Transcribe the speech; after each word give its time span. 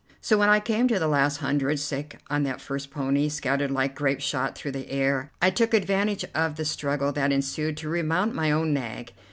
So 0.19 0.35
when 0.39 0.49
I 0.49 0.59
came 0.59 0.87
to 0.87 0.97
the 0.97 1.07
last 1.07 1.37
hundred 1.41 1.77
sek 1.77 2.19
on 2.27 2.41
the 2.41 2.57
first 2.57 2.89
pony, 2.89 3.29
scattered 3.29 3.69
like 3.69 3.93
grape 3.93 4.19
shot 4.19 4.57
through 4.57 4.71
the 4.71 4.89
air, 4.89 5.31
I 5.39 5.51
took 5.51 5.75
advantage 5.75 6.25
of 6.33 6.55
the 6.55 6.65
struggle 6.65 7.11
that 7.11 7.31
ensued 7.31 7.77
to 7.77 7.87
remount 7.87 8.33
my 8.33 8.49
own 8.49 8.73
nag. 8.73 9.13